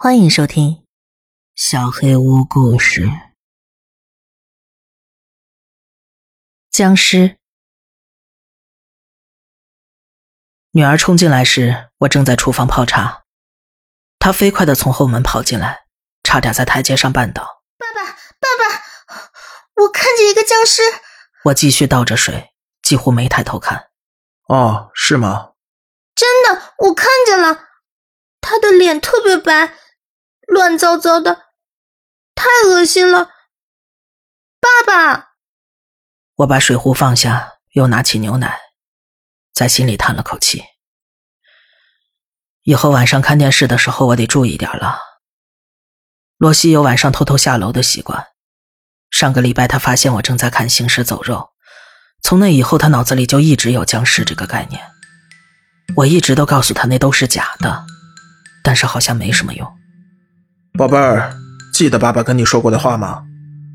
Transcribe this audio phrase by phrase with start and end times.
[0.00, 0.74] 欢迎收听
[1.56, 3.06] 《小黑屋故事》。
[6.70, 7.36] 僵尸。
[10.70, 13.24] 女儿冲进来时，我正在厨房泡茶。
[14.20, 15.86] 她飞快的从后门跑进来，
[16.22, 17.64] 差点在台阶上绊倒。
[17.76, 19.24] 爸爸，爸爸，
[19.82, 20.80] 我看见一个僵尸！
[21.46, 22.50] 我继续倒着水，
[22.82, 23.90] 几乎没抬头看。
[24.44, 25.54] 哦，是吗？
[26.14, 27.66] 真的，我看见了，
[28.40, 29.74] 他的脸特别白。
[30.48, 31.42] 乱糟糟的，
[32.34, 33.30] 太恶心了！
[34.58, 35.34] 爸爸，
[36.36, 38.58] 我把水壶放下，又拿起牛奶，
[39.52, 40.64] 在心里叹了口气。
[42.62, 44.98] 以后晚上看电视的时候，我得注意点了。
[46.38, 48.28] 罗西有晚上偷偷下楼的习惯。
[49.10, 51.36] 上个礼拜，他发现我正在看《行尸走肉》，
[52.22, 54.82] 从那以后，他脑子里就一直有僵尸这个概念。
[55.96, 57.84] 我一直都告诉他那都是假的，
[58.64, 59.77] 但是好像没什么用。
[60.78, 61.34] 宝贝儿，
[61.72, 63.24] 记得爸爸跟你说过的话吗？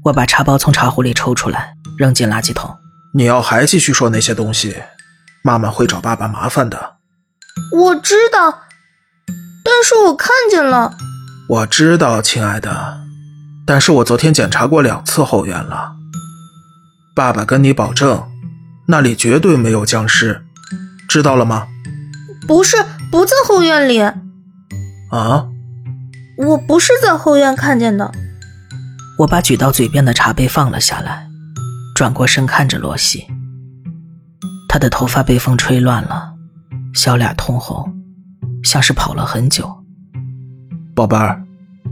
[0.05, 2.73] 我把茶包从茶壶里抽出来，扔进垃圾桶。
[3.13, 4.73] 你要还继续说那些东西，
[5.43, 6.93] 妈妈会找爸爸麻烦的。
[7.75, 8.59] 我知道，
[9.65, 10.95] 但是我看见了。
[11.49, 13.01] 我知道，亲爱的，
[13.67, 15.91] 但是我昨天检查过两次后院了。
[17.13, 18.23] 爸爸跟你保证，
[18.87, 20.45] 那里绝对没有僵尸，
[21.09, 21.67] 知道了吗？
[22.47, 22.77] 不是，
[23.11, 23.99] 不在后院里。
[25.11, 25.47] 啊？
[26.37, 28.11] 我不是在后院看见的。
[29.19, 31.27] 我把举到嘴边的茶杯放了下来，
[31.95, 33.27] 转过身看着罗西。
[34.67, 36.33] 他的头发被风吹乱了，
[36.95, 37.93] 小脸通红，
[38.63, 39.71] 像是跑了很久。
[40.95, 41.43] 宝贝儿，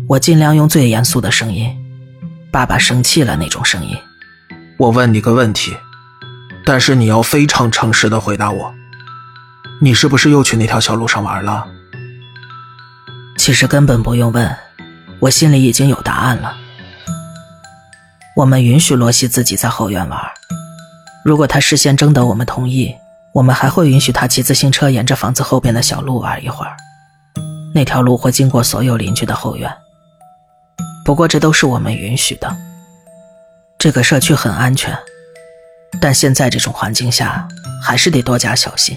[0.07, 1.69] 我尽量用最严肃的声音，
[2.51, 3.95] 爸爸生气了那种声音。
[4.79, 5.77] 我问你个问题，
[6.65, 8.73] 但是你要非常诚实的回答我。
[9.79, 11.67] 你是不是又去那条小路上玩了？
[13.41, 14.55] 其实根本不用问，
[15.19, 16.55] 我心里已经有答案了。
[18.35, 20.21] 我们允许罗西自己在后院玩，
[21.25, 22.93] 如果他事先征得我们同意，
[23.33, 26.77] 我们还会允许他骑自行车沿着房子后边的小路玩一会儿。
[27.73, 29.75] 那条路会经过所有邻居的后院，
[31.03, 32.55] 不过这都是我们允许的。
[33.79, 34.95] 这个社区很安全，
[35.99, 37.47] 但现在这种环境下，
[37.81, 38.95] 还是得多加小心。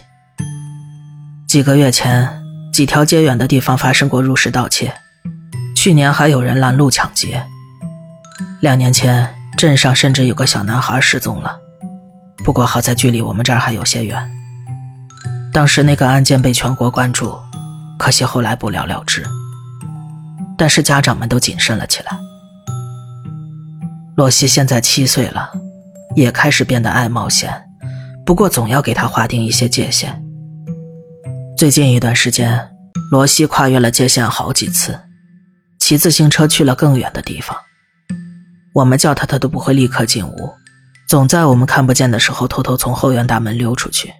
[1.48, 2.43] 几个月前。
[2.74, 4.92] 几条街远的地方发生过入室盗窃，
[5.76, 7.46] 去年还有人拦路抢劫。
[8.60, 11.56] 两年前，镇上甚至有个小男孩失踪了，
[12.38, 14.28] 不过好在距离我们这儿还有些远。
[15.52, 17.38] 当时那个案件被全国关注，
[17.96, 19.24] 可惜后来不了了之。
[20.58, 22.18] 但是家长们都谨慎了起来。
[24.16, 25.52] 洛西现在七岁了，
[26.16, 27.54] 也开始变得爱冒险，
[28.26, 30.23] 不过总要给他划定一些界限。
[31.56, 32.76] 最近一段时间，
[33.12, 35.00] 罗西跨越了界限好几次，
[35.78, 37.56] 骑自行车去了更远的地方。
[38.74, 40.52] 我们叫他，他都不会立刻进屋，
[41.08, 44.12] 总在我们看不见的时候偷偷从后院大门溜出去。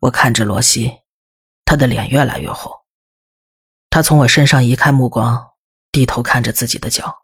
[0.00, 0.90] 我看着罗西，
[1.66, 2.72] 他的脸越来越红。
[3.90, 5.50] 他从我身上移开目光，
[5.92, 7.14] 低头看着自己的脚。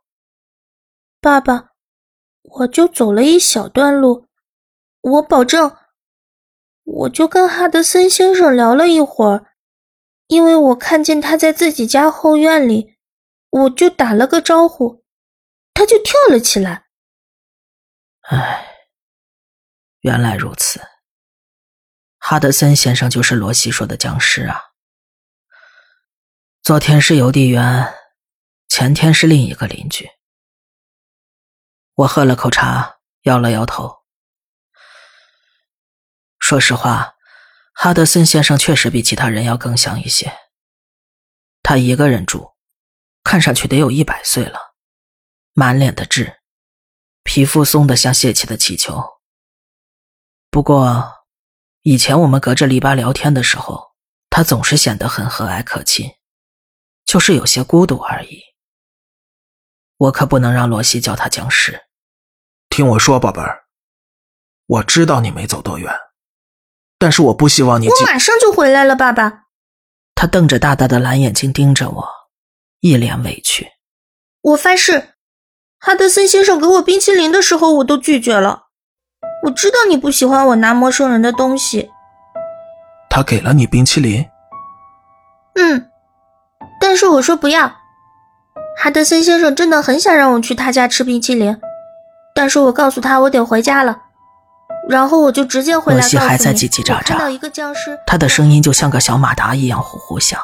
[1.22, 1.70] 爸爸，
[2.42, 4.26] 我就走了一小段路，
[5.00, 5.74] 我保证。
[6.84, 9.54] 我就跟哈德森先生聊了一会儿，
[10.26, 12.96] 因为我看见他在自己家后院里，
[13.50, 15.04] 我就打了个招呼，
[15.74, 16.86] 他就跳了起来。
[18.22, 18.66] 唉，
[20.00, 20.80] 原来如此，
[22.18, 24.70] 哈德森先生就是罗西说的僵尸啊。
[26.62, 27.94] 昨天是邮递员，
[28.68, 30.10] 前天是另一个邻居。
[31.94, 33.99] 我喝了口茶，摇了摇头。
[36.50, 37.14] 说实话，
[37.72, 40.36] 哈德森先生确实比其他人要更像一些。
[41.62, 42.56] 他一个人住，
[43.22, 44.58] 看上去得有一百岁了，
[45.52, 46.40] 满脸的痣，
[47.22, 49.00] 皮肤松得像泄气的气球。
[50.50, 51.24] 不过，
[51.82, 53.92] 以前我们隔着篱笆聊天的时候，
[54.28, 56.10] 他总是显得很和蔼可亲，
[57.04, 58.42] 就是有些孤独而已。
[59.98, 61.80] 我可不能让罗西叫他僵尸。
[62.68, 63.66] 听我说，宝贝儿，
[64.66, 65.96] 我知道你没走多远。
[67.00, 67.88] 但是我不希望你。
[67.88, 69.44] 我马上就回来了，爸爸。
[70.14, 72.08] 他瞪着大大的蓝眼睛盯着我，
[72.80, 73.66] 一脸委屈。
[74.42, 75.14] 我发誓，
[75.78, 78.64] 哈德森先生给我冰淇淋的时候，我都拒绝了。
[79.44, 81.90] 我知道你不喜欢我拿陌生人的东西。
[83.08, 84.26] 他给了你冰淇淋？
[85.54, 85.90] 嗯，
[86.78, 87.76] 但是我说不要。
[88.76, 91.58] 哈德森先生真的很想让我去他家吃冰淇淋，
[92.34, 94.02] 但是我告诉他我得回家了。
[94.88, 96.00] 然后我就直接回来。
[96.00, 100.40] 罗西还在叽叽喳喳，一个僵尸，他的声音就像个小马达一样呼呼响。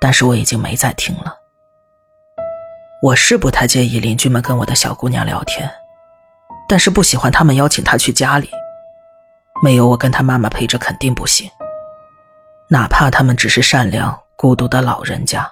[0.00, 1.34] 但是我已经没再听了。
[3.02, 5.70] 我是不太介意邻居们跟我的小姑娘聊天，
[6.68, 8.50] 但是不喜欢他们邀请她去家里，
[9.62, 11.50] 没有我跟她妈妈陪着肯定不行。
[12.68, 15.50] 哪怕他们只是善良孤独的老人家。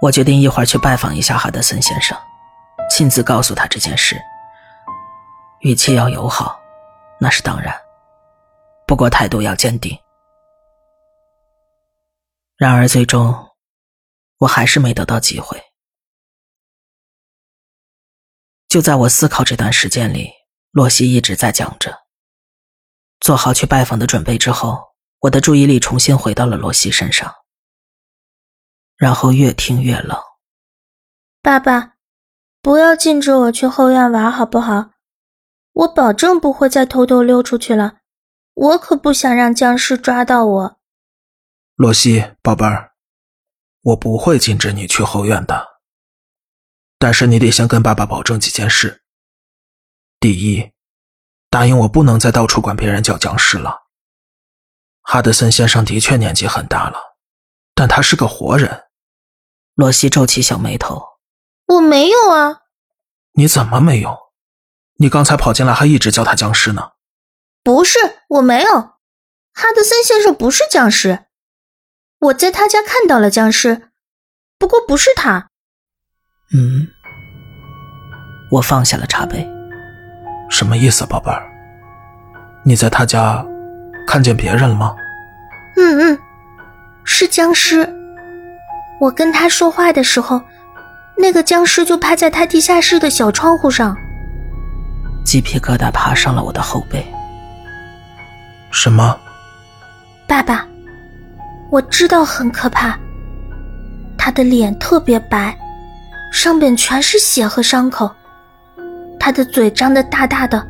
[0.00, 2.16] 我决定一会儿去拜访一下哈德森先生，
[2.88, 4.16] 亲自告诉他这件事。
[5.60, 6.60] 语气要友好，
[7.18, 7.74] 那是当然，
[8.86, 9.98] 不过态度要坚定。
[12.56, 13.34] 然而，最终
[14.38, 15.62] 我还是没得到机会。
[18.68, 20.30] 就在我思考这段时间里，
[20.70, 22.04] 洛西一直在讲着。
[23.20, 27.34] 做好去拜访的准备之后，我的注意力重新回到了洛西身上。
[28.96, 30.18] 然后越听越冷。
[31.42, 31.94] 爸爸，
[32.60, 34.90] 不要禁止我去后院玩，好不好？
[35.76, 37.98] 我保证不会再偷偷溜出去了。
[38.54, 40.78] 我可不想让僵尸抓到我。
[41.74, 42.92] 洛西，宝贝儿，
[43.82, 45.80] 我不会禁止你去后院的。
[46.98, 49.02] 但是你得先跟爸爸保证几件事。
[50.18, 50.72] 第一，
[51.50, 53.82] 答应我不能再到处管别人叫僵尸了。
[55.02, 56.98] 哈德森先生的确年纪很大了，
[57.74, 58.84] 但他是个活人。
[59.74, 61.02] 洛西皱起小眉头
[61.68, 62.62] ：“我没有啊，
[63.32, 64.25] 你怎么没有？
[64.98, 66.92] 你刚才跑进来还一直叫他僵尸呢。
[67.62, 67.98] ”“不是，
[68.28, 68.80] 我没有。
[69.52, 71.20] 哈德森先生不是僵尸，
[72.18, 73.88] 我在他家看到了僵尸，
[74.58, 75.50] 不过不是他。
[76.54, 76.88] ”“嗯。”
[78.52, 79.48] 我放下了茶杯。
[80.48, 81.42] “什么意思，宝贝儿？
[82.64, 83.44] 你在他家
[84.06, 84.94] 看见别人了吗
[85.76, 86.18] ？”“嗯嗯，
[87.04, 87.92] 是僵尸。”
[89.00, 90.40] 我跟他说话的时候，
[91.18, 93.96] 那个僵尸就趴在他地下室的小窗户上。
[95.26, 97.04] 鸡皮疙瘩爬上了我的后背。
[98.70, 99.18] 什么？
[100.24, 100.64] 爸爸，
[101.68, 102.96] 我知道很可怕。
[104.16, 105.56] 他的脸特别白，
[106.32, 108.08] 上边全是血和伤口。
[109.18, 110.64] 他的嘴张得大大的，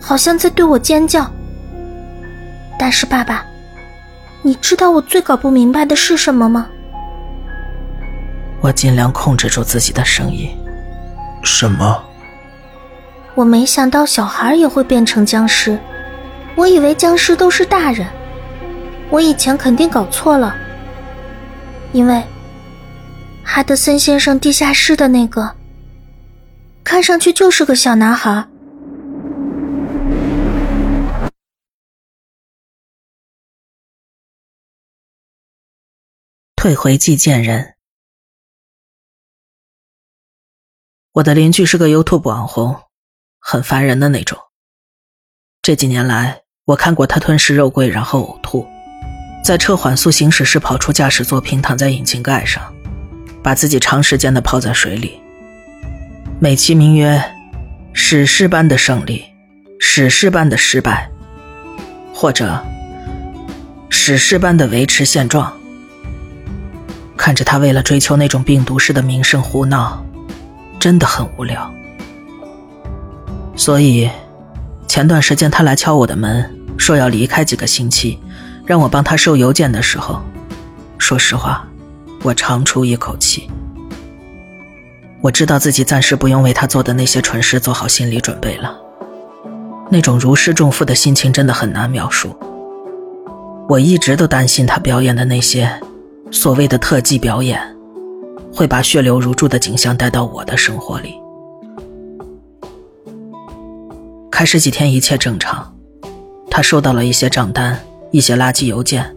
[0.00, 1.30] 好像在对我尖叫。
[2.78, 3.44] 但是爸爸，
[4.40, 6.66] 你知道我最搞不明白的是什么吗？
[8.62, 10.48] 我尽量控制住自己的声音。
[11.44, 12.02] 什么？
[13.34, 15.78] 我没想到小孩也会变成僵尸，
[16.54, 18.06] 我以为僵尸都是大人。
[19.10, 20.54] 我以前肯定搞错了，
[21.92, 22.22] 因为
[23.42, 25.56] 哈德森先生地下室的那个，
[26.84, 28.48] 看上去就是个小男孩。
[36.54, 37.74] 退回寄件人。
[41.14, 42.80] 我的邻居是个 YouTube 网红，
[43.44, 44.38] 很烦人的那种。
[45.60, 48.64] 这几年来，我看过他吞噬肉桂然后呕吐，
[49.44, 52.72] 在车缓速行驶时跑出驾驶座平躺在引擎盖上，
[53.42, 55.20] 把自己长时间的泡在水里。
[56.38, 57.20] 美其名曰
[57.92, 59.24] “史诗般的胜利
[59.80, 61.10] ”，“史诗般的失败”，
[62.14, 62.64] 或者
[63.90, 65.52] “史诗般的维持现状”。
[67.18, 70.04] 看着他为了追求那种病毒式的名声胡闹。
[70.80, 71.72] 真的很无聊，
[73.62, 74.10] 所以
[74.88, 78.18] 前段时间他来敲我的门，说要离开几个星期，
[78.66, 80.20] 让我帮他收邮件的时候，
[80.98, 81.64] 说实话，
[82.24, 83.48] 我长出一口气。
[85.20, 88.76] 我知道自己暂时不用为他做的那些蠢事做好心理准备了，
[89.92, 92.36] 那种如释重负的心情真的很难描述。
[93.68, 95.70] 我一直都担心他表演的那些
[96.32, 97.60] 所谓的特技表演。
[98.52, 101.21] 会把血流如注的景象带到我的生活里。
[104.32, 105.72] 开始几天一切正常，
[106.50, 107.78] 他收到了一些账单、
[108.10, 109.14] 一些垃圾邮件，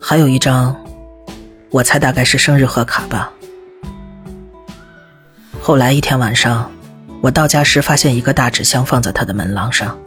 [0.00, 0.74] 还有一张，
[1.68, 3.32] 我猜大概是生日贺卡吧。
[5.60, 6.70] 后来一天晚上，
[7.20, 9.98] 我到家时发现一个大纸箱放在他的门廊上，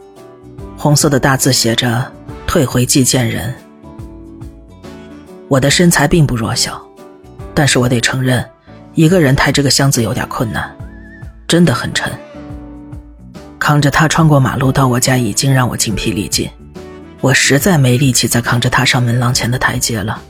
[0.76, 2.10] 红色的大字写着
[2.48, 3.54] “退回寄件人”。
[5.48, 6.82] 我的身材并不弱小。
[7.54, 8.48] 但是我得承认，
[8.94, 10.74] 一个人抬这个箱子有点困难，
[11.46, 12.10] 真的很沉。
[13.60, 16.50] 扛着它穿过马路到我家已经让我精疲力尽，
[17.20, 20.20] 我实在没力气再扛着它上门廊前的台阶了，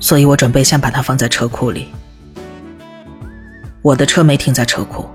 [0.00, 1.88] 所以我准备先把它放在车库里。
[3.82, 5.08] 我的车没停在车库，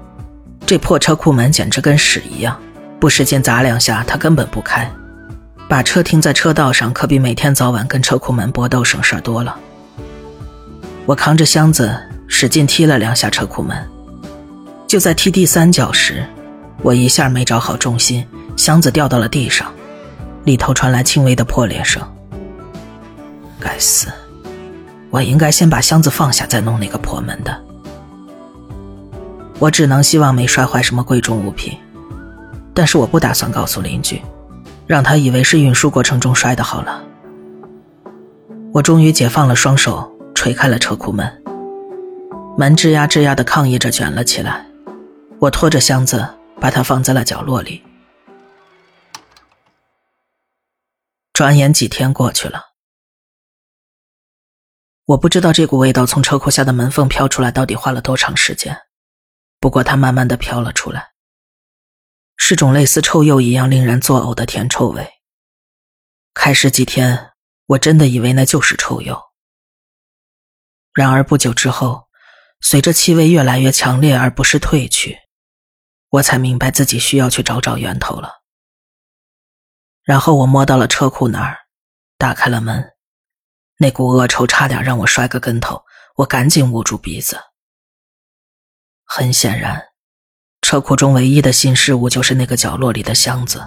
[0.66, 2.58] 这破车库门简直跟屎一样，
[3.00, 4.90] 不使劲砸两下它根本不开。
[5.68, 9.56] 把车停在车道上，可比每天早晚跟车库门搏斗省事儿多了。
[11.08, 13.76] 我扛着箱子使劲踢了两下车库门，
[14.88, 16.24] 就在踢第三脚时，
[16.86, 18.24] 我一下没找好重心，
[18.56, 19.74] 箱子掉到了地上，
[20.44, 22.00] 里头传来轻微的破裂声。
[23.60, 24.10] 该死，
[25.10, 27.60] 我应该先把箱子放下，再弄那个破门的。
[29.58, 31.76] 我只能希望没摔坏什么贵重物品，
[32.76, 34.22] 但是我不打算告诉邻居，
[34.86, 36.64] 让他以为是运输过程中摔的。
[36.64, 37.02] 好了，
[38.72, 41.28] 我终于解放了双手，锤开了车库门，
[42.56, 44.68] 门吱呀吱呀的抗议着卷了起来。
[45.40, 46.24] 我拖着箱子，
[46.66, 47.84] 把它放在了角落里。
[51.32, 52.60] 转眼几天过去了，
[55.06, 58.76] 我不知道这股味道从车库下的门缝飘出来到底花了多长时间。
[59.60, 61.10] 不过它慢慢的飘了出来，
[62.36, 65.08] 是种类似臭鼬一样令人作呕的甜臭味。
[66.34, 67.34] 开始几天，
[67.68, 69.22] 我真的以为那就是臭鼬。
[70.96, 72.08] 然而不久之后，
[72.60, 75.20] 随着气味越来越强烈而不是褪去，
[76.16, 78.42] 我才明白自己需要去找找源头了。
[80.04, 81.58] 然后我摸到了车库那儿，
[82.18, 82.94] 打开了门，
[83.80, 85.84] 那股恶臭差点让我摔个跟头，
[86.18, 87.38] 我赶紧捂住鼻子。
[89.04, 89.82] 很显然，
[90.62, 93.64] 车库中唯一的新事物就是那个角落里的箱子。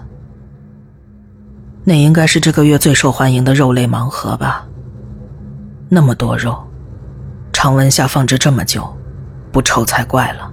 [1.84, 4.66] 那应该是这个月最受欢迎的肉类盲盒吧？
[5.90, 6.66] 那么多肉，
[7.52, 8.96] 常温下放置这么久，
[9.52, 10.52] 不臭才怪了。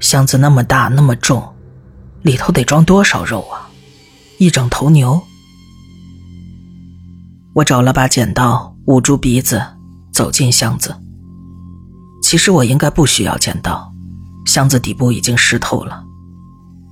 [0.00, 1.54] 箱子那么大，那么重，
[2.22, 3.68] 里头得装多少肉啊？
[4.38, 5.22] 一整头牛。
[7.54, 9.62] 我找了把剪刀，捂住鼻子，
[10.12, 10.94] 走进箱子。
[12.22, 13.92] 其实我应该不需要剪刀，
[14.44, 16.02] 箱子底部已经湿透了，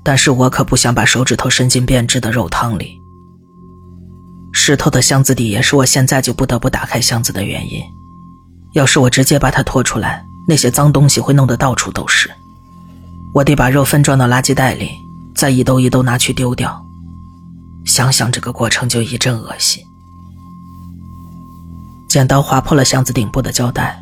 [0.04, 2.96] 但是我可不想把手指头伸进变质的肉汤里。
[4.52, 7.82] 湿透的箱子底也是我现在就不得不打开箱子的原因。
[8.74, 12.30] 要是我直接把它拖出来，那些脏东西会弄得到处都是。
[13.34, 14.90] 我得把肉分装到垃圾袋里，
[15.34, 16.84] 再一兜一兜拿去丢掉。
[17.84, 19.82] 想想这个过程就一阵恶心。
[22.08, 23.98] 剪刀划破了箱子顶部的胶带。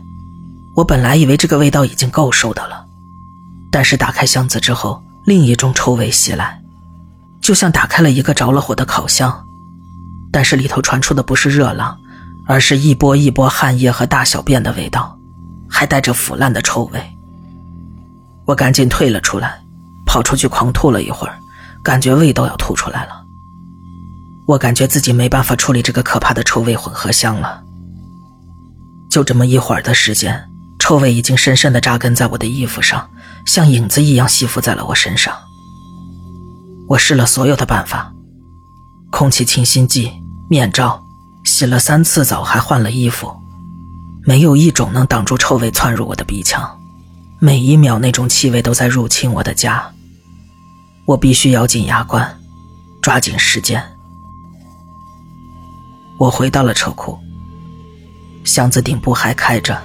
[0.75, 2.85] 我本来以为这个味道已经够受的了，
[3.71, 6.61] 但是打开箱子之后，另一种臭味袭来，
[7.41, 9.47] 就像打开了一个着了火的烤箱，
[10.33, 11.97] 但是里头传出的不是热浪，
[12.47, 15.17] 而是一波一波汗液和大小便的味道，
[15.69, 17.01] 还带着腐烂的臭味。
[18.51, 19.61] 我赶紧退了出来，
[20.05, 21.39] 跑出去狂吐了一会儿，
[21.85, 23.25] 感觉胃都要吐出来了。
[24.45, 27.63] 我感觉自己没办法处理这个可怕的臭味混合香了。
[29.09, 30.49] 就这么一会儿的时间。
[30.81, 33.09] 臭味已经深深的扎根在我的衣服上，
[33.45, 35.33] 像影子一样吸附在了我身上。
[36.89, 38.13] 我试了所有的办法，
[39.13, 40.11] 空气清新剂、
[40.49, 41.01] 面罩，
[41.45, 43.31] 洗了三次澡，还换了衣服，
[44.25, 46.80] 没有一种能挡住臭味窜入我的鼻腔。
[47.43, 49.91] 每一秒，那种气味都在入侵我的家。
[51.07, 52.39] 我必须咬紧牙关，
[53.01, 53.83] 抓紧时间。
[56.19, 57.19] 我回到了车库，
[58.45, 59.81] 箱子顶部还开着。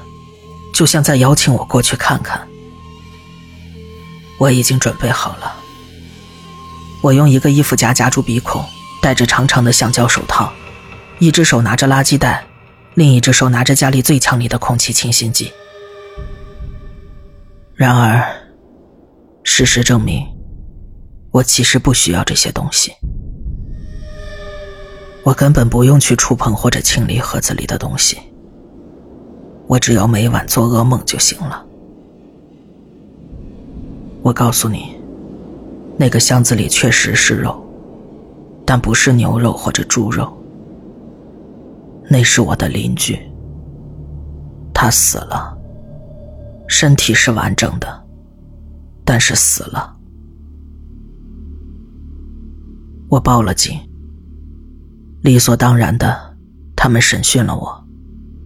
[0.73, 2.45] 就像在邀请我过去看看。
[4.37, 5.55] 我已经准备好了。
[7.01, 8.65] 我用一个衣服夹夹住鼻孔，
[9.01, 10.51] 戴着长长的橡胶手套，
[11.19, 12.45] 一只手拿着垃圾袋，
[12.95, 15.53] 另一只手拿着家里最强力的空气清新剂。
[17.77, 18.23] 然而，
[19.43, 20.25] 事实证明，
[21.31, 22.93] 我其实不需要这些东西。
[25.23, 28.17] 我根本不用去触碰或者清理盒子里的东西。
[29.67, 31.65] 我只要每晚做噩梦就行了。
[34.21, 34.95] 我告诉你，
[35.97, 37.61] 那个箱子里确实是肉，
[38.65, 40.31] 但不是牛肉或者猪肉。
[42.09, 43.19] 那是我的邻居，
[44.73, 45.54] 他死了，
[46.67, 48.03] 身体是完整的，
[49.03, 49.95] 但是死了。
[53.09, 53.79] 我报了警，
[55.21, 56.35] 理所当然的，
[56.75, 57.85] 他们审讯了我。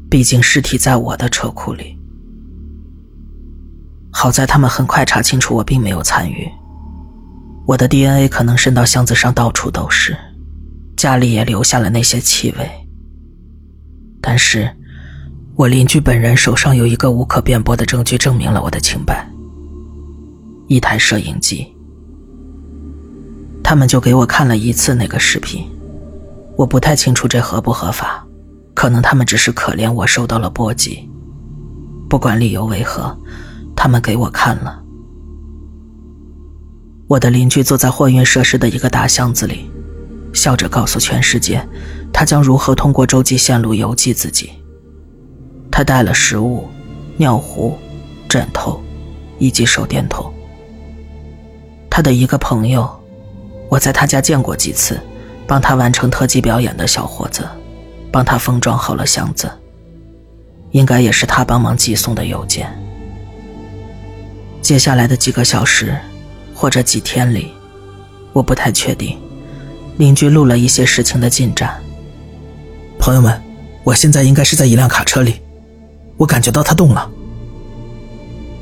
[0.10, 1.96] 毕竟尸体在我的车库里，
[4.12, 6.50] 好在他们很快查清楚我并没有参与。
[7.68, 10.18] 我的 DNA 可能渗到箱子上，到处都是，
[10.98, 12.70] 家里也留下了那些气味。
[14.20, 14.76] 但是，
[15.60, 19.30] 我邻居本人手上有一个无可辩驳的证据，证明了我的清白。
[20.68, 21.68] 一台摄影机，
[23.62, 25.70] 他们就给我看了一次那个视频，
[26.56, 28.26] 我不太清楚这合不合法。
[28.74, 31.10] 可能他们只是可怜我受到了波及，
[32.10, 33.14] 不管理由为何，
[33.76, 34.82] 他们给我看了。
[37.10, 39.70] 我的邻居坐在货运设施的一个大箱子里，
[40.32, 41.62] 笑着告诉全世界，
[42.14, 44.52] 他将如何通过洲际线路邮寄自己。
[45.80, 46.68] 他带了食物、
[47.16, 47.80] 尿壶、
[48.28, 48.84] 枕头，
[49.38, 50.30] 以及手电筒。
[51.90, 52.86] 他的一个朋友，
[53.70, 55.00] 我在他家见过几次，
[55.48, 57.48] 帮他完成特技表演的小伙子。
[58.12, 59.50] 帮他封装好了箱子，
[60.72, 62.70] 应该也是他帮忙寄送的邮件。
[64.62, 65.98] 接下来的几个小时，
[66.54, 67.54] 或者几天里，
[68.34, 69.18] 我不太确定，
[69.96, 71.82] 邻居录了一些事情的进展。
[73.00, 73.42] 朋友们，
[73.86, 75.40] 我现在应该是在一辆卡车里，
[76.20, 77.10] 我感觉到它动了。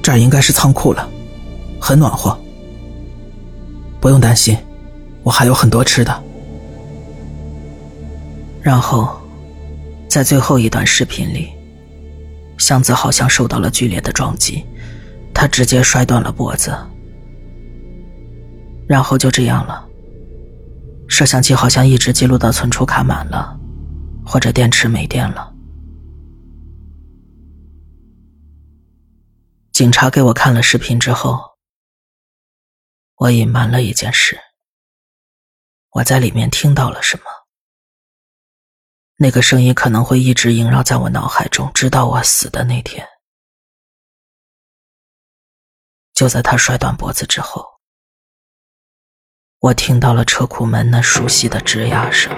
[0.02, 1.10] 这儿应该是仓库了，
[1.82, 2.38] 很暖和。
[4.00, 4.56] 不用担心，
[5.24, 6.24] 我还有很多吃的。
[8.62, 9.20] 然后，
[10.08, 11.50] 在最后一段视频里，
[12.60, 14.64] 箱子好像受到了剧烈的撞击，
[15.34, 16.72] 他直接摔断了脖子。
[18.88, 19.84] 然后就这样了。
[21.08, 23.58] 摄像机好像一直记录到存储卡满了，
[24.24, 25.54] 或者电池没电了。
[29.78, 31.56] 警察给我看了视频之后，
[33.14, 34.42] 我隐瞒了一件事。
[35.92, 37.26] 我在里面听到了什么？
[39.18, 43.08] 那个声音可能会一直萦绕在我脑海中，直到我死的那天。
[46.12, 47.64] 就在他摔断脖子之后，
[49.60, 52.36] 我听到了车库门那熟悉的吱呀声。